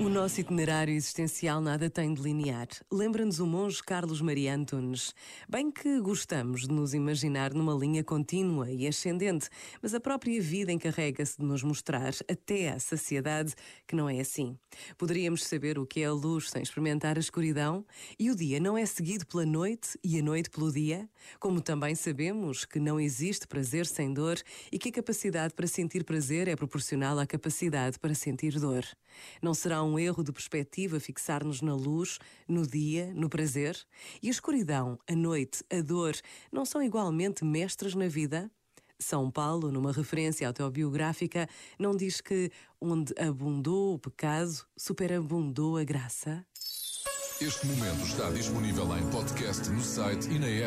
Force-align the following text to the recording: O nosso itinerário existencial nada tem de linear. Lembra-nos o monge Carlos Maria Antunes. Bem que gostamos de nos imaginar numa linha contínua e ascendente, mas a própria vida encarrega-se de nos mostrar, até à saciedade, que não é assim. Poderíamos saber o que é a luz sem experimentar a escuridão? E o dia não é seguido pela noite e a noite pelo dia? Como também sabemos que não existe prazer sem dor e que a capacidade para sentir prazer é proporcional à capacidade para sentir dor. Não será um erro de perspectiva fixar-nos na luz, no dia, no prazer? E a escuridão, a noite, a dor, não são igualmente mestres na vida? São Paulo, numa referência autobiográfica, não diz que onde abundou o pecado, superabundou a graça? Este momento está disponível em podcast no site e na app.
O 0.00 0.08
nosso 0.08 0.40
itinerário 0.40 0.92
existencial 0.92 1.60
nada 1.60 1.88
tem 1.88 2.12
de 2.12 2.20
linear. 2.20 2.66
Lembra-nos 2.90 3.38
o 3.38 3.46
monge 3.46 3.80
Carlos 3.82 4.20
Maria 4.20 4.54
Antunes. 4.54 5.14
Bem 5.48 5.70
que 5.70 6.00
gostamos 6.00 6.62
de 6.62 6.72
nos 6.72 6.92
imaginar 6.92 7.54
numa 7.54 7.74
linha 7.74 8.02
contínua 8.02 8.70
e 8.70 8.86
ascendente, 8.86 9.48
mas 9.80 9.94
a 9.94 10.00
própria 10.00 10.40
vida 10.40 10.72
encarrega-se 10.72 11.38
de 11.38 11.44
nos 11.44 11.62
mostrar, 11.62 12.12
até 12.28 12.70
à 12.70 12.80
saciedade, 12.80 13.54
que 13.86 13.94
não 13.94 14.08
é 14.08 14.18
assim. 14.18 14.58
Poderíamos 14.98 15.44
saber 15.44 15.78
o 15.78 15.86
que 15.86 16.00
é 16.00 16.06
a 16.06 16.12
luz 16.12 16.50
sem 16.50 16.62
experimentar 16.62 17.16
a 17.16 17.20
escuridão? 17.20 17.84
E 18.18 18.30
o 18.30 18.34
dia 18.34 18.58
não 18.58 18.76
é 18.76 18.84
seguido 18.86 19.26
pela 19.26 19.46
noite 19.46 19.98
e 20.02 20.18
a 20.18 20.22
noite 20.22 20.50
pelo 20.50 20.72
dia? 20.72 21.08
Como 21.38 21.60
também 21.60 21.94
sabemos 21.94 22.64
que 22.64 22.80
não 22.80 22.98
existe 22.98 23.46
prazer 23.46 23.86
sem 23.86 24.12
dor 24.12 24.38
e 24.72 24.78
que 24.78 24.88
a 24.88 24.92
capacidade 24.92 25.54
para 25.54 25.66
sentir 25.66 26.02
prazer 26.02 26.48
é 26.48 26.56
proporcional 26.56 27.18
à 27.18 27.26
capacidade 27.26 27.98
para 27.98 28.14
sentir 28.14 28.58
dor. 28.58 28.84
Não 29.42 29.52
será 29.52 29.81
um 29.82 29.98
erro 29.98 30.22
de 30.22 30.32
perspectiva 30.32 31.00
fixar-nos 31.00 31.60
na 31.60 31.74
luz, 31.74 32.18
no 32.48 32.66
dia, 32.66 33.12
no 33.14 33.28
prazer? 33.28 33.76
E 34.22 34.28
a 34.28 34.30
escuridão, 34.30 34.98
a 35.08 35.14
noite, 35.14 35.64
a 35.70 35.80
dor, 35.80 36.14
não 36.50 36.64
são 36.64 36.82
igualmente 36.82 37.44
mestres 37.44 37.94
na 37.94 38.08
vida? 38.08 38.50
São 38.98 39.30
Paulo, 39.30 39.70
numa 39.70 39.92
referência 39.92 40.46
autobiográfica, 40.46 41.48
não 41.78 41.96
diz 41.96 42.20
que 42.20 42.50
onde 42.80 43.12
abundou 43.18 43.94
o 43.94 43.98
pecado, 43.98 44.64
superabundou 44.76 45.76
a 45.76 45.84
graça? 45.84 46.46
Este 47.40 47.66
momento 47.66 48.06
está 48.06 48.30
disponível 48.30 48.86
em 48.96 49.10
podcast 49.10 49.68
no 49.70 49.82
site 49.82 50.30
e 50.30 50.38
na 50.38 50.46
app. 50.46 50.60